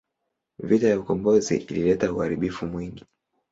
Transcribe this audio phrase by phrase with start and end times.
[0.59, 3.03] Vita ya ukombozi ilileta uharibifu mwingi.